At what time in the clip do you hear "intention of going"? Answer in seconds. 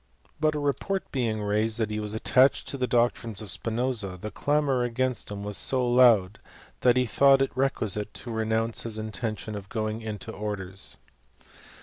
8.97-10.01